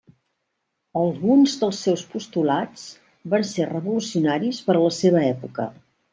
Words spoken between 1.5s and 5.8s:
dels seus postulats van ser revolucionaris per a la seva època.